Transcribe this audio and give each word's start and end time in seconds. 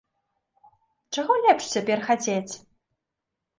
Чаго 1.17 1.37
лепш 1.45 1.63
цяпер 1.77 1.99
хацець? 2.11 2.53